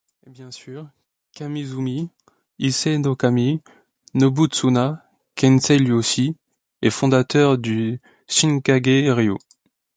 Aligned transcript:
Et 0.25 0.31
bien 0.31 0.49
sur, 0.49 0.87
Kamiizumi 1.33 2.09
Ise-no-kami 2.57 3.61
Nobutsuna, 4.15 5.07
Kenseï 5.35 5.77
lui 5.77 5.91
aussi, 5.91 6.35
et 6.81 6.89
fondateur 6.89 7.59
du 7.59 8.01
Shinkage-ryū. 8.27 9.37